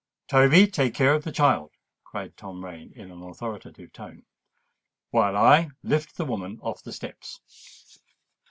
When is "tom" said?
2.35-2.65